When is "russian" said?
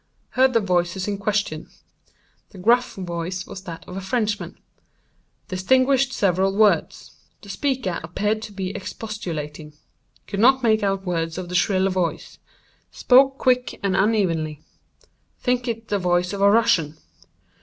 16.49-16.97